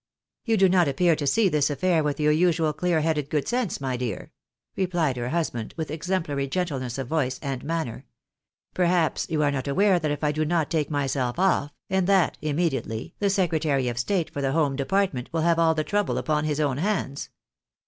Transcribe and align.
"You 0.45 0.57
do 0.57 0.67
not 0.67 0.87
appear 0.87 1.15
to 1.15 1.27
see 1.27 1.47
this 1.47 1.69
affair 1.69 2.03
with 2.03 2.19
your 2.19 2.31
usual 2.31 2.73
clear 2.73 3.01
headed 3.01 3.29
good 3.29 3.47
sense, 3.47 3.79
my 3.79 3.97
dear," 3.97 4.31
replied 4.75 5.15
her 5.15 5.29
husband, 5.29 5.75
with 5.77 5.91
exemplary 5.91 6.47
gentleness 6.47 6.97
of 6.97 7.07
voice 7.07 7.37
and 7.43 7.63
manner." 7.63 8.07
Perhaps 8.73 9.27
you 9.29 9.43
are 9.43 9.51
not 9.51 9.67
aware 9.67 9.99
that 9.99 10.09
if 10.09 10.23
I 10.23 10.31
do 10.31 10.43
not 10.43 10.71
take 10.71 10.89
myself 10.89 11.35
ofi", 11.35 11.69
and 11.87 12.07
that 12.07 12.39
immediately, 12.41 13.13
the 13.19 13.27
Secre 13.27 13.61
tary 13.61 13.89
of 13.89 13.99
State 13.99 14.31
for 14.31 14.41
the 14.41 14.53
Home 14.53 14.75
Department 14.75 15.29
will 15.31 15.41
have 15.41 15.59
all 15.59 15.75
the 15.75 15.83
trouble 15.83 16.17
upon 16.17 16.45
his 16.45 16.59
own 16.59 16.77
hands. 16.79 17.29